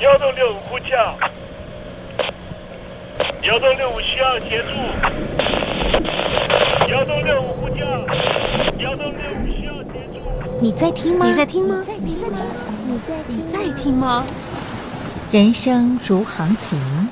[0.00, 1.18] 幺洞六五呼叫，
[3.42, 4.68] 幺洞六五需要协助，
[6.88, 7.84] 幺洞六五呼叫，
[8.78, 10.20] 幺洞六五需要协助。
[10.60, 11.26] 你在听吗？
[11.26, 11.82] 你在听吗？
[11.84, 12.38] 在听吗？
[12.86, 14.24] 你在你在听吗？
[15.32, 17.08] 人生如航行，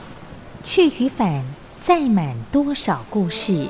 [0.64, 1.42] 去与返，
[1.80, 3.68] 载满多少故事？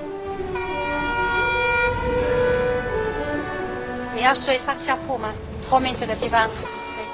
[4.14, 5.32] 你要睡上下铺吗？
[5.70, 6.50] 后面这个地方。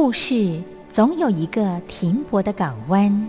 [0.00, 3.28] 故事总有一个停泊的港湾。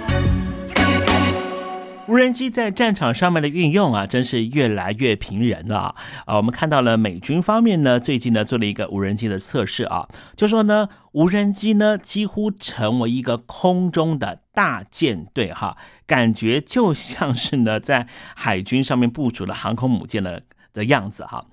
[2.11, 6.35] 无人机在战场上面的运用啊，真是越来越频人了啊！
[6.35, 20.43] 我们看到了美军方面呢，最近呢做了一个无人机的测试啊，就说呢，无人机呢几乎成为一个空中的大舰队哈，感觉就像是呢在海军上面部署的航空母舰的
[20.73, 21.45] 的样子哈。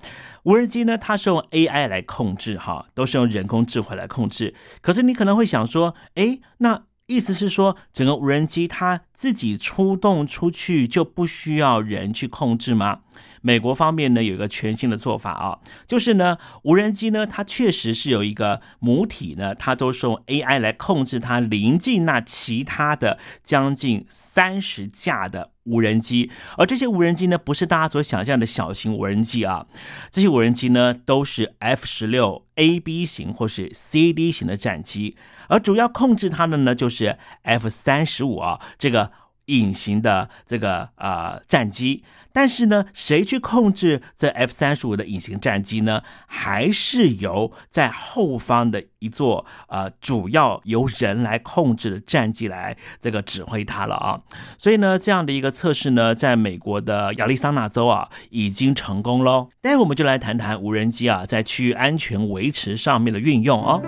[0.43, 4.57] 无人机呢，它是用 AI 来控制哈，都是用人工智慧来控制。
[4.81, 6.83] 可是你可能会想说，哎，那？
[7.09, 13.01] 意思是说，整个无人机它自己出动出去就不需要人去控制吗？
[13.43, 25.53] 美国方面呢有一个全新的做法啊，就是呢无人机呢它确实是有一个母体呢，它都是用 AI 来控制它临近那其他的将近三十架的。
[25.69, 29.67] 无人机，而这些无人机呢，不是大家所想象的小型无人机啊，
[30.11, 35.19] 这些无人机呢，都是 F 十六 A、B 型或是 C、D 型的战机，
[35.49, 39.11] 而主要控制它的呢，就是 F 三十五啊，这个
[39.49, 42.03] 隐形的这个呃战机。
[42.31, 46.03] 但是呢，谁去控制这 F 三十五的隐形战机呢？
[46.27, 54.21] 还是由在后方的一座呃主要由人来控制的战机来这个指挥它了啊。
[54.57, 59.49] 所以呢，这样的一个测试呢，在美国的亚利桑那州啊已经成功喽。
[59.61, 63.83] 待会我们就来谈谈无人机啊在区域安全维持上面的运用哦。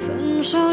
[0.00, 0.72] 分手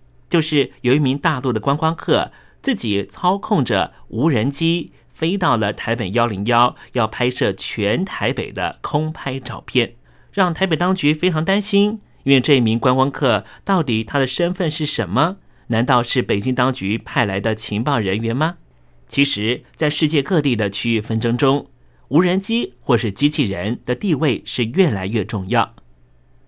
[0.31, 2.31] 就是有一名大陆的观光客。
[2.63, 9.95] 自己操控着无人机飞到了台北幺零幺，要拍摄全台北的空拍照片，
[10.31, 12.01] 让台北当局非常担心。
[12.23, 15.37] 因为这一名观光客到底他的身份是什么？
[15.67, 18.57] 难道是北京当局派来的情报人员吗？
[19.07, 21.65] 其实，在世界各地的区域纷争中，
[22.09, 25.73] 无人机或是机器人的地位是越来越重要。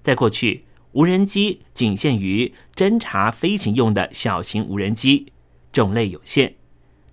[0.03, 5.31] 在过去，无人机仅限于侦察飞行用的小型无人机。
[5.71, 6.53] 种类有限，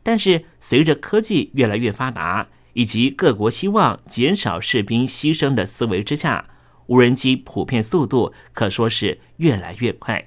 [0.03, 6.51] 但是随着科技越来越发达，以及各国希望减少士兵牺牲的思维之下，
[6.89, 10.27] 无人机普遍速度可说是越来越快。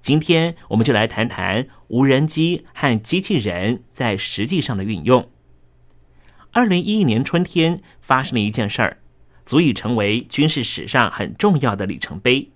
[0.00, 5.28] 今天我们就来谈谈无人机和机器人在实际上的运用。
[6.52, 8.98] 二零一一年春天发生了一件事儿，
[9.44, 12.48] 足以成为军事史上很重要的里程碑。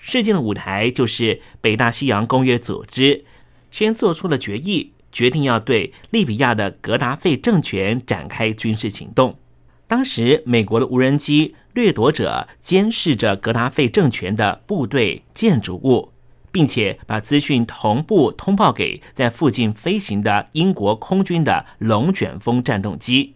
[0.00, 3.24] 事件的舞台就是北大西洋公约组织。
[3.70, 9.38] 先做出了决议，决定要对利比亚的格达费政权展开军事行动。
[9.86, 16.12] 当时，美国的无人机掠夺者监视着格达费政权的部队、建筑物，
[16.50, 23.34] 并且把资讯同步通报给在附近飞行的英国空军的龙卷风战斗机。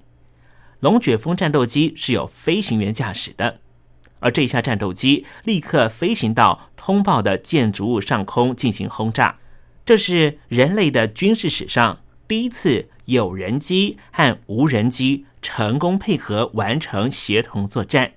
[0.80, 3.60] 龙卷风战斗机是有飞行员驾驶的，
[4.24, 9.38] 而这一架战斗机立刻飞行到通报的建筑物上空进行轰炸。
[9.84, 18.12] 这是人类的军事史上第一次有人机和无人机成功配合完成协同作战，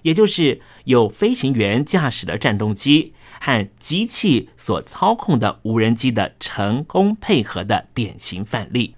[0.00, 8.94] 也就是有飞行员驾驶的战斗机和机器所操控的无人机的成功配合的典型范例。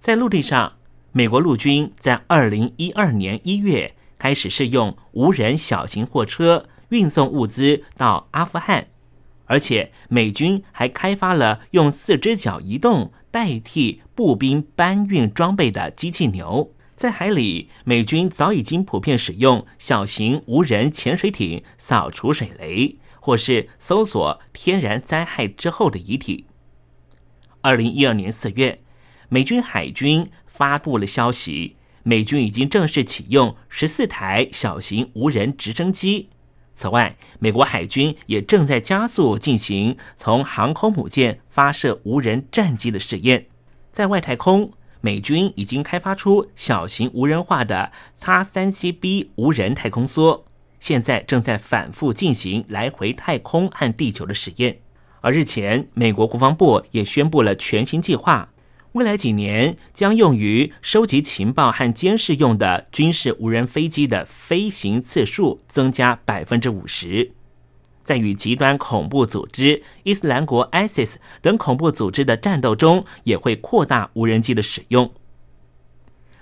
[0.00, 0.72] 在陆地上，
[1.12, 8.88] 美国陆军在二零一二年一月开始试用无人小型货车运送物资到阿富汗。
[9.46, 16.74] 而且美军还开发了用四只脚移动代替步兵搬运装备的机器牛。
[16.94, 26.46] 在海里，美军早已经普遍使用小型无人潜水艇扫除水雷，或是搜索天然灾害之后的遗体。
[27.62, 28.82] 二零一二年四月，
[29.28, 31.76] 美军海军发布了消息，
[32.08, 36.30] 美军已经正式启用十四台小型无人直升机。
[36.72, 43.48] 此外，美国海军也正在加速进行从航空母舰发射无人战机的试验。
[43.90, 44.72] 在外太空，
[45.02, 50.44] 美军已经开发出小型无人化的 X 三七 B 无人太空梭，
[50.80, 54.78] 现在正在反复进行来回太空和地球的实验。
[55.20, 58.48] 而日前，美国国防部也宣布了全新计划。
[58.92, 67.32] 未来几年将用于收集情报和监视用的军事无人飞机的飞行次数增加百分之五十，
[68.02, 75.12] 在与极端恐怖组织伊斯兰国 （ISIS） 等恐怖组织的战斗中，也会扩大无人机的使用。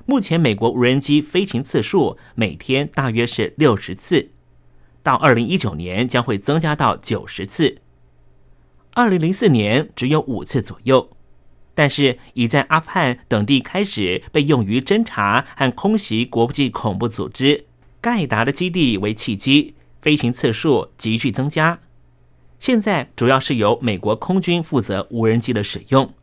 [0.07, 4.31] 目前，美国无人机飞行次数每天大约是六十次，
[5.03, 7.79] 到二零一九年将会增加到九十次，
[8.93, 11.16] 二零零四年只有五次左右。
[11.79, 17.67] 但是，已在阿富汗等地开始被用于侦查和空袭国际恐怖组织
[18.01, 21.79] 盖达的基地为契机，飞行次数急剧增加。
[22.59, 26.15] 现在主要是由美国空军负责无人机的使用，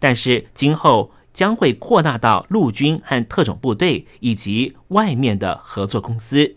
[0.00, 6.56] 但是今后将会扩大到陆军和特种部队以及外面的合作公司。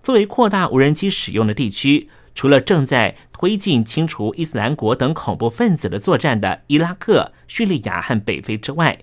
[0.00, 2.08] 作为扩大无人机使用的地区。
[2.36, 8.98] 除了正在推进清除伊斯兰国等恐怖分子的作战的伊拉克、叙利亚和北非之外，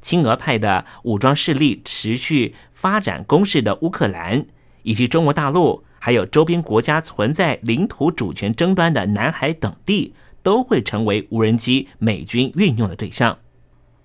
[0.00, 4.46] 亲俄派的武装势力持续发展攻势的乌克兰，
[4.84, 13.36] 以及中国大陆，还有周边国家存在领土主权争端的南海等地，都会成为无人机美军运用的对象。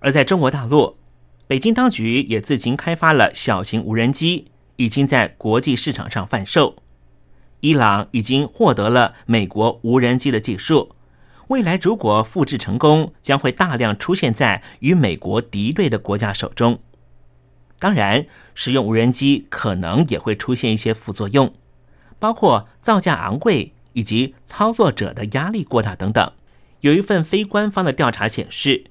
[0.00, 0.96] 而在中国大陆，
[1.46, 6.74] 北京当局也自行开发了小型无人机，已经在国际市场上贩售。
[7.60, 10.94] 伊朗已经获得了美国无人机的技术，
[11.48, 16.78] 未来如果复制成功，将会大量出现在与美国敌对的国家手中。
[17.78, 21.52] 当然，使用无人机可能也会出现一些副作用，
[22.18, 26.32] 包括造价昂贵以及操作者的压力过大等等。
[26.80, 28.84] 有一份非官方的调查显示，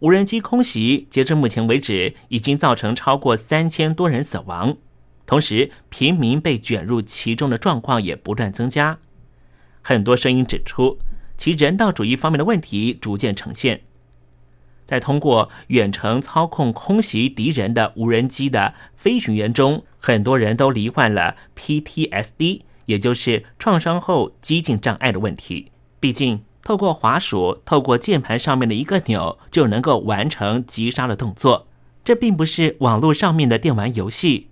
[0.00, 4.76] 无人机空袭截至目前为止已经造成超过三千多人死亡，
[5.28, 8.98] 同时平民被卷入其中的状况也不断增加。
[9.82, 10.98] 很多声音指出，
[11.36, 13.82] 其人道主义方面的问题逐渐呈现。
[14.86, 25.70] 在通过远程操控空袭敌人的无人机的飞行员中，很多人都罹患了 PTSD，也就是创伤后激进障碍的问题。
[26.00, 31.68] 毕竟，透过滑鼠、透过键盘上面的一个钮就能够完成击杀的动作，
[32.02, 34.47] 这并不是网络上面的电玩游戏。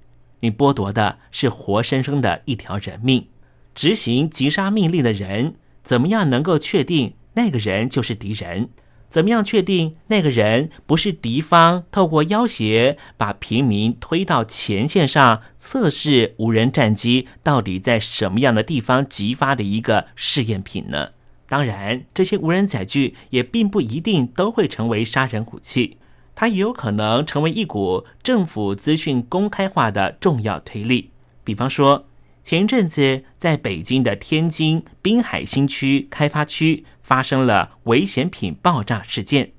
[0.46, 3.26] 你剥夺的是活生生的一条人命。
[3.74, 8.68] 执行击杀命令的人，怎么样能够确定那个人就是敌人？
[9.08, 21.10] 怎么样确定那个人不是敌方透过要挟把平民推到前线上测试无人战机到底在什么样的地方激发的一个试验品呢？
[21.48, 25.98] 当然，这些无人载具也并不一定都会成为杀人武器，
[26.36, 31.10] 它也有可能成为一股政府资讯公开化的重要推力。
[31.42, 32.06] 比方说，
[32.44, 36.84] 前一阵子在北京的天津滨海新区开发区。
[37.06, 39.52] 发生了危险品爆炸事件，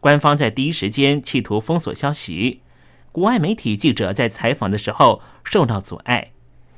[0.00, 2.62] 官方在第一时间企图封锁消息，
[3.12, 6.32] 国外媒体记者在采访的时候受到阻碍，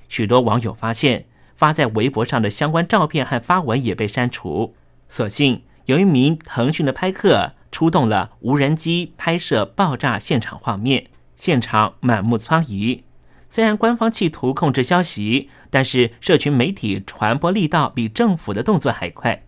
[0.08, 4.74] 许多网友发现发在微博上的相关照片和发文也被删除。
[5.06, 13.02] 所幸有一名腾讯的拍客出动了无人机拍摄爆炸现场画面，现场满目疮痍。
[13.48, 19.42] 虽然官方企图控制消息，但是社群媒体传播力道比政府的动作还快。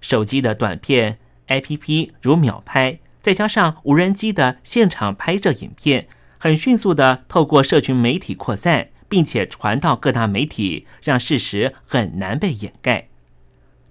[0.00, 13.08] 手机的短片 APP 如秒拍，再加上无人机的现场拍摄影片，很迅速的透过社群媒体扩散，并且传到各大媒体，让事实很难被掩盖。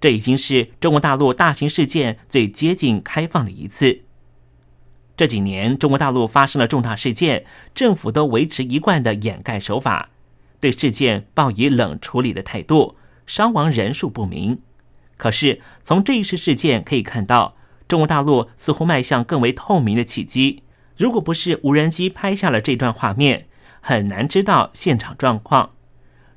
[0.02, 4.00] 这已经是中国大陆大型事件最接近开放的一次。
[5.16, 10.10] 这几年中国大陆发生了重大事件，政府都维持一贯的掩盖手法，
[10.58, 12.96] 对事件抱以冷处理的态度，
[13.28, 14.58] 伤亡人数不明。
[15.16, 17.54] 可是，从这一次事件可以看到，
[17.86, 20.64] 中国大陆似乎迈向更为透明的契机。
[20.96, 23.46] 如果不是无人机拍下了这段画面，
[23.80, 25.76] 很难知道现场状况；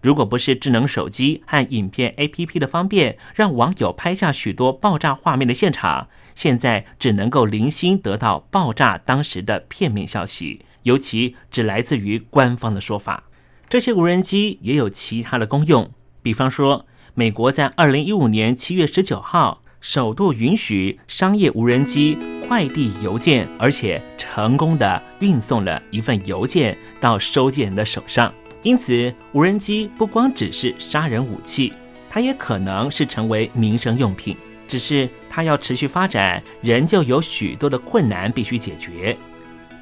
[0.06, 13.24] 如果不是智能手机和影片 APP 的方便，让网友拍下许多爆炸画面的现场，现在只能够零星得到爆炸当时的片面消息，尤其只来自于官方的说法。
[13.68, 15.90] 这些无人机也有其他的功用，
[16.22, 16.86] 比方说。
[17.18, 28.34] 美国在二零一五年七月十九号首度允许商业无人机快递邮件，而且成功的运送了一份邮件到收件人的手上。
[28.66, 31.72] 因此，无人机不光只是杀人武器，
[32.10, 34.36] 它也可能是成为民生用品。
[34.68, 39.16] 只是它要持续发展，仍旧有许多的困难必须解决。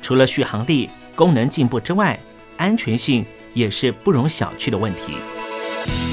[0.02, 2.20] 除了续航力、功能进步之外，
[2.58, 6.13] 安全性也是不容小觑的问题。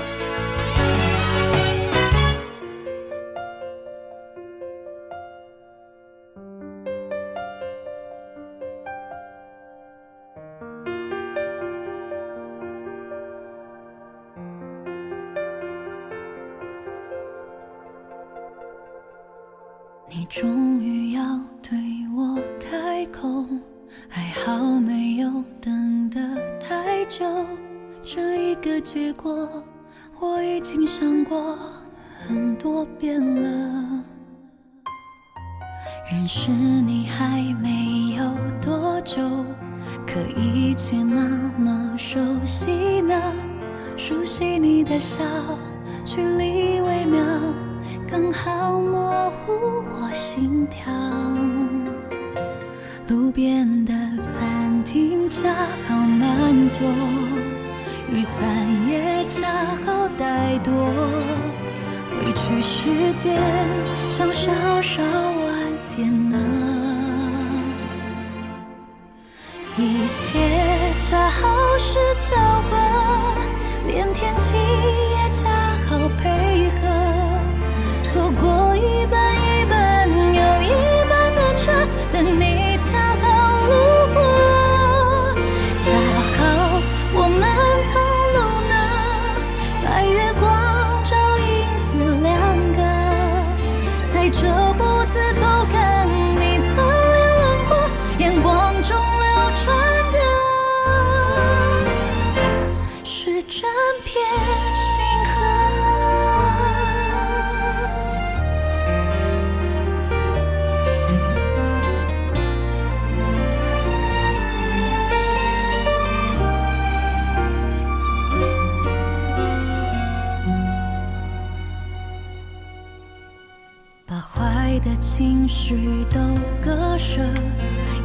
[32.99, 34.03] 变了。
[36.11, 38.23] 认识你还没有
[38.61, 39.21] 多久，
[40.05, 43.15] 可一切那么熟悉呢？
[43.95, 45.23] 熟悉你的笑，
[46.03, 47.23] 距离微妙。
[48.09, 49.53] 刚好模糊
[50.01, 50.91] 我心跳，
[53.07, 55.49] 路边的餐厅恰
[55.87, 56.85] 好满座，
[58.11, 58.45] 雨伞
[58.89, 59.47] 也恰
[59.85, 60.73] 好带多，
[62.23, 63.35] 回去时间
[64.07, 66.37] 想稍稍晚点呢，
[69.75, 70.37] 一切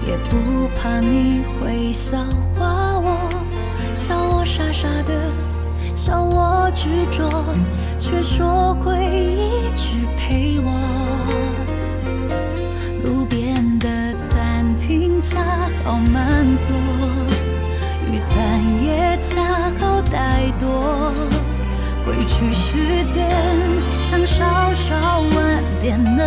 [0.07, 2.17] 也不怕你会笑
[2.57, 3.29] 话我，
[3.93, 5.31] 笑我傻傻的，
[5.97, 7.29] 笑我执着，
[7.99, 10.71] 却说会一直陪我。
[13.05, 13.89] 路边的
[14.29, 15.43] 餐厅恰
[15.83, 16.69] 好满座，
[18.13, 18.33] 雨伞
[18.85, 19.43] 也恰
[19.81, 21.13] 好带多。
[22.07, 23.29] 回去时间
[24.01, 26.23] 想稍稍晚点呢，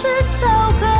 [0.00, 0.46] 是巧
[0.80, 0.99] 合，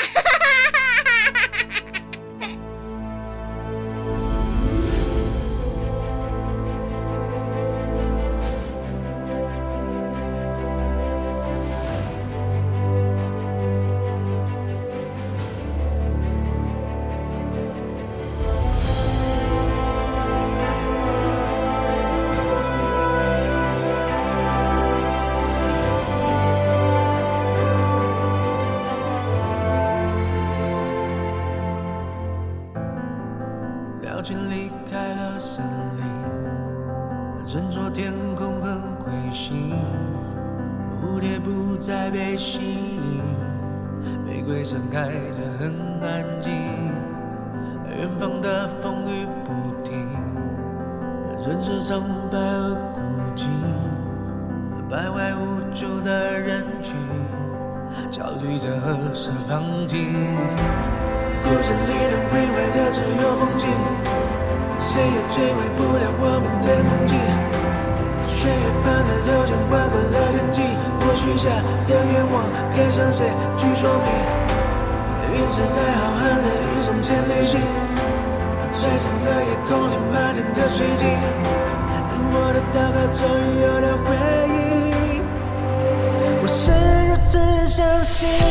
[88.21, 88.50] 相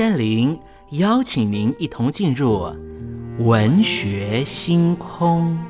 [0.00, 0.58] 山林
[0.92, 2.74] 邀请您一同进入
[3.38, 5.69] 文学星空。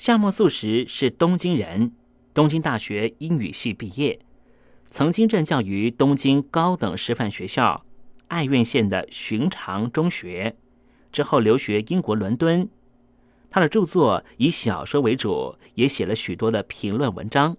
[0.00, 1.92] 夏目漱石是东京人，
[2.32, 4.18] 东京大学英语系毕业，
[4.86, 7.84] 曾经任教于东京高等师范学校、
[8.28, 10.56] 爱媛县的寻常中学，
[11.12, 12.66] 之后留学英国伦敦。
[13.50, 17.58] 他的著作以小说为主，也写了许多的评论文章。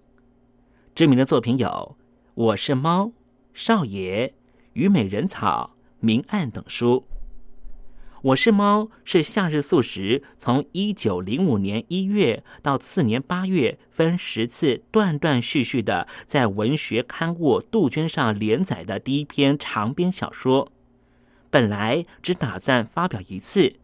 [0.96, 1.68] 知名的作品有
[2.34, 3.04] 《我是猫》
[3.54, 4.26] 《少爷》。
[4.72, 5.70] 《虞美人草》
[6.00, 7.04] 《明暗》等书，
[8.22, 20.70] 《我是猫》是夏日素食从一九零五年一月到次年八月分十次断断续续的在文学刊物杜鹃上连载的第一篇长篇小说。
[21.50, 23.74] 本来只打算发表一次，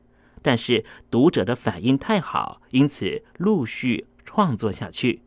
[0.40, 5.22] 但是读者的反应太好，因此陆续创作下去。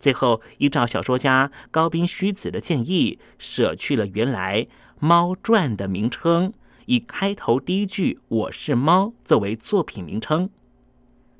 [0.00, 4.62] 最后，依照小说家高滨虚子的建议，舍去了原来
[4.98, 6.52] 《猫传》的名称，
[6.90, 10.50] 以开头第一句“我是猫”作为作品名称。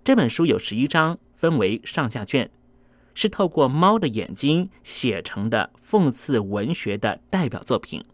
[0.05, 2.49] 这本书有十一章，分为上下卷，
[3.15, 8.05] 是透过猫的眼睛写成的讽刺文学的代表作品。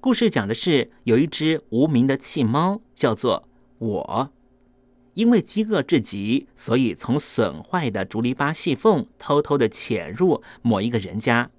[0.00, 3.48] 故事讲的是有一只无名的弃猫，叫做
[3.78, 4.30] 我。
[5.14, 11.50] 因为饥饿至极，所以从损坏的竹篱笆细缝偷偷的潜入某一个人家，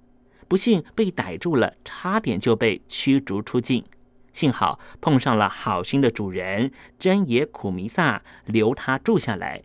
[0.46, 3.84] 不幸被逮住了，差点就被驱逐出境。
[4.32, 9.62] 幸好碰上了好心的主人真野苦弥萨，留他住下来。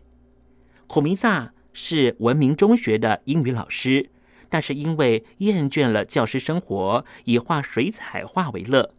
[0.86, 4.10] 苦弥萨是文明中学的英语老师，
[4.48, 8.94] 但是因为厌倦了教师生活，以画水彩画为乐。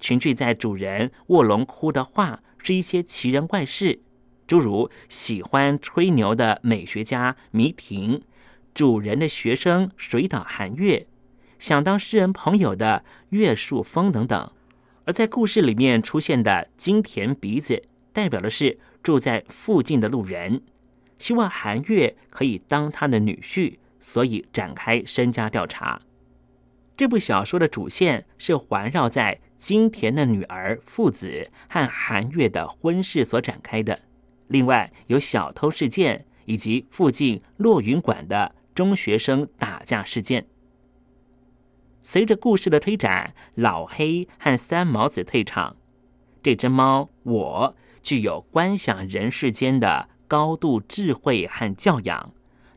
[0.00, 2.42] 群聚在主人卧龙窟的画。
[2.64, 4.02] 是一些奇人怪事，
[4.46, 8.22] 诸如喜欢吹牛的美学家弥亭，
[8.72, 11.08] 主人的学生水岛寒月，
[11.62, 14.52] 想当诗人朋友的月树风等等。
[15.04, 20.60] 而在故事里面出现的金田鼻子，代表的是住在附近的路人，
[21.20, 26.02] 希望韩月可以当他的女婿，所以展开身家调查。
[26.96, 29.40] 这部小说的主线是环绕在。
[29.62, 33.96] 金田的女儿父子和韩月的婚事所展开的，
[34.48, 40.44] 另外有小偷事件以及附近落云馆的中学生打架事件。
[42.02, 45.76] 随着故事的推展，老黑和三毛子退场，
[46.42, 52.32] 这只猫我具有观想人世间的高度智慧和教养，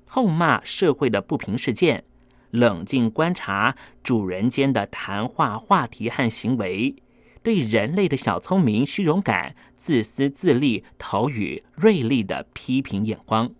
[0.05, 2.03] 痛骂社会的不平事件。
[2.51, 6.95] 冷静观察主人间的谈话话题和行为，
[7.43, 13.51] 对人类的小聪明、虚荣感、自私自利投予锐利的批评眼光。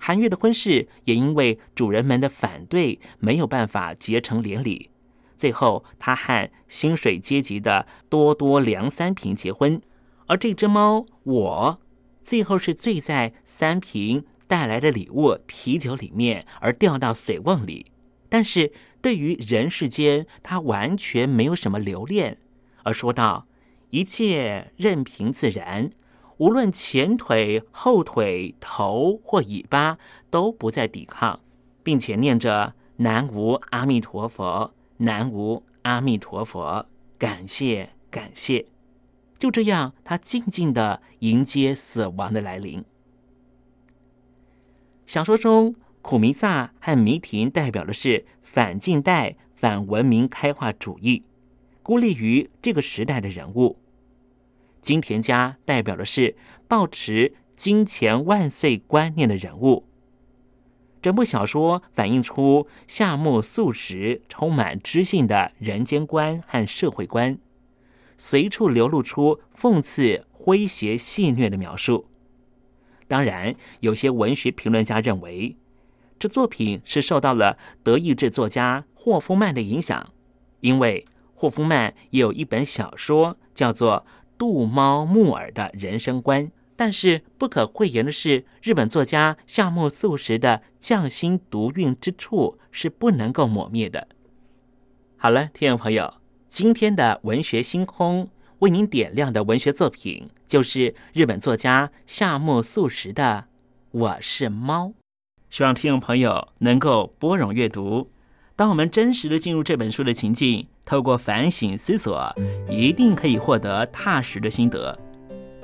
[0.00, 4.90] 韩月的婚事也因为主人们的反对，没有办法结成连理。
[5.36, 9.80] 最后，他和薪水阶级的多多梁三平结婚，
[10.26, 11.80] 而这只猫我，
[12.22, 14.24] 最后是醉在三平。
[14.50, 17.92] 带来的礼物啤酒里面，而掉到水瓮里。
[18.28, 22.36] 但是对于人世间，他完全没有什么留恋，
[22.82, 23.46] 而说道
[23.90, 25.92] ：“一切任凭自然，
[26.40, 29.98] 无论前腿、后腿、头或尾巴，
[30.30, 31.40] 都不再抵抗，
[31.82, 36.86] 并且念着南无阿弥陀佛，南无阿弥陀佛，
[37.18, 38.64] 感谢感谢。”
[39.38, 42.82] 就这样，他静静的迎接死亡的来临。
[45.04, 51.22] 小说中，苦弥萨和弥廷代表的是反近代、反文明开化主义，
[51.82, 53.76] 孤立于这个时代的人物。
[54.80, 59.86] 金田家代表的是抱持金钱万岁观念的人物。
[61.02, 67.38] 整部小说反映出夏目漱石充满知性的人间观和社会观，
[68.18, 72.06] 随处流露出讽刺、诙谐、戏谑的描述。
[73.08, 75.56] 当然，有些文学评论家认为，
[76.18, 80.12] 这作品是受到了德意志作家霍夫曼的影响，
[80.60, 84.04] 因为霍夫曼也有一本小说叫做
[84.40, 86.46] 《杜猫木耳的人生观》。
[86.74, 94.08] 但是不可讳言的是，日本作家夏目漱石的匠心独运之处是不能够抹灭的。
[95.18, 96.14] 好了，听众朋友，
[96.48, 98.30] 今天的文学星空。
[98.60, 103.46] 为您点亮的文学作品，就是日本作家夏目漱石的
[103.98, 104.86] 《我是猫》。
[105.50, 108.10] 希望听众朋友能够拨冗阅读。
[108.56, 112.34] 当我们真实的进入这本书的情境，透过反省思索，
[112.68, 114.98] 一定可以获得踏实的心得。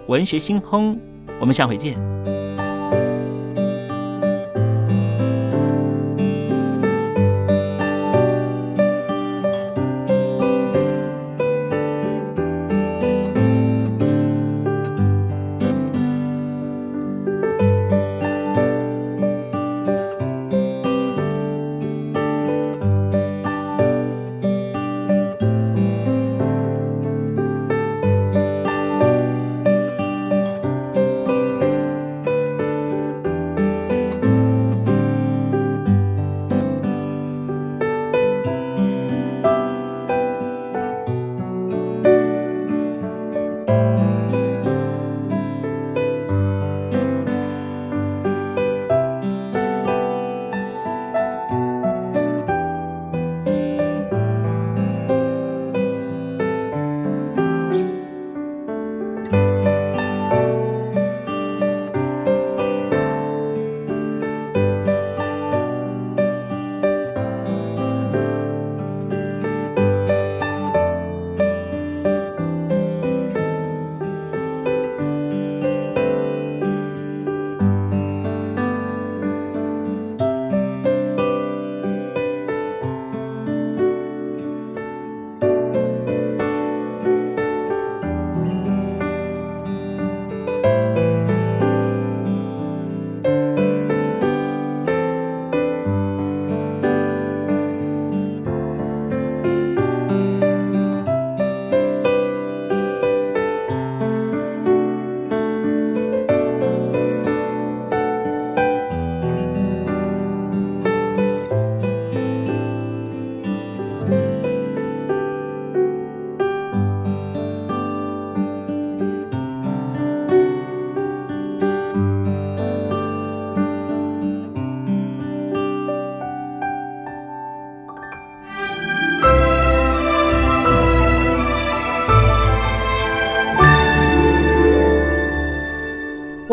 [0.06, 0.96] 文学星空，
[1.40, 1.98] 我们下回见。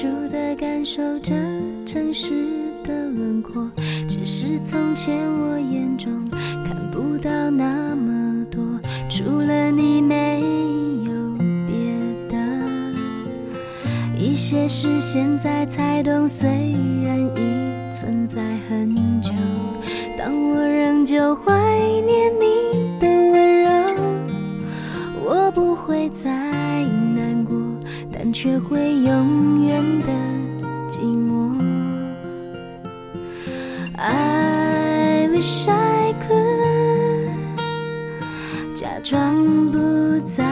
[0.00, 1.34] 才清楚地感受这
[1.84, 2.32] 城市
[2.82, 3.70] 的轮廓，
[4.08, 6.26] 只是从前我眼中
[6.64, 8.62] 看不到那么多，
[9.10, 10.40] 除了你没
[11.04, 11.12] 有
[11.66, 11.74] 别
[12.30, 12.38] 的。
[14.18, 16.48] 一些事现在才懂，虽
[17.04, 18.40] 然已存在
[18.70, 19.30] 很久，
[20.16, 21.52] 但我仍旧怀
[22.06, 23.70] 念你的温柔，
[25.22, 26.30] 我不会再。
[28.22, 30.08] 但却会永远的
[30.90, 31.58] 寂寞。
[33.96, 37.30] I wish I could
[38.74, 40.49] 假装不在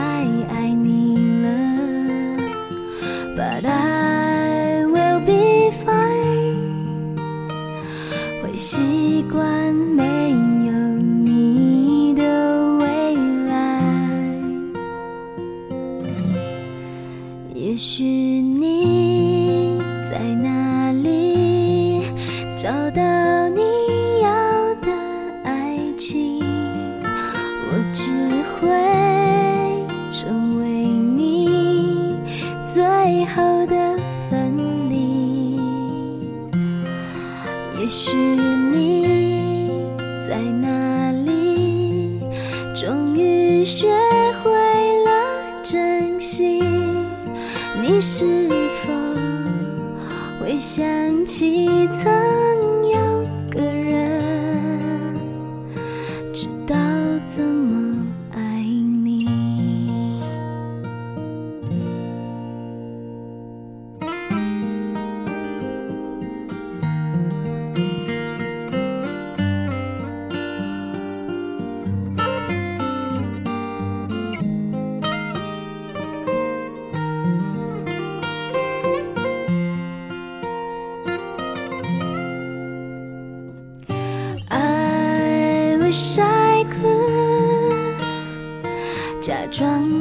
[89.51, 89.98] 装